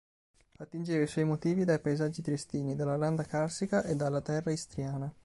[0.57, 5.13] Attingeva i suoi motivi dai paesaggi triestini, dalla landa carsica e dalla terra istriana.